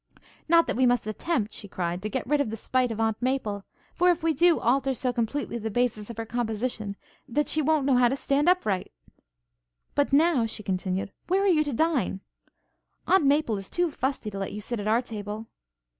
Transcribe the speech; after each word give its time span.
'Not 0.49 0.65
that 0.65 0.75
we 0.75 0.87
must 0.87 1.05
attempt,' 1.05 1.53
she 1.53 1.67
cried, 1.67 2.01
'to 2.01 2.09
get 2.09 2.25
rid 2.25 2.41
of 2.41 2.49
the 2.49 2.57
spite 2.57 2.89
of 2.91 2.99
Aunt 2.99 3.21
Maple, 3.21 3.65
for 3.93 4.09
if 4.09 4.23
we 4.23 4.33
do, 4.33 4.59
alter 4.59 4.95
so 4.95 5.13
completely 5.13 5.59
the 5.59 5.69
basis 5.69 6.09
of 6.09 6.17
her 6.17 6.25
composition, 6.25 6.95
that 7.27 7.47
she 7.47 7.61
won't 7.61 7.85
know 7.85 7.97
how 7.97 8.07
to 8.09 8.15
stand 8.15 8.49
upright.' 8.49 8.91
'But 9.93 10.11
now,' 10.11 10.47
she 10.47 10.63
continued, 10.63 11.11
'where 11.27 11.43
are 11.43 11.47
you 11.47 11.63
to 11.65 11.71
dine? 11.73 12.21
Aunt 13.05 13.25
Maple 13.25 13.59
is 13.59 13.69
too 13.69 13.91
fusty 13.91 14.31
to 14.31 14.39
let 14.39 14.53
you 14.53 14.59
sit 14.59 14.79
at 14.79 14.87
our 14.87 15.03
table.' 15.03 15.45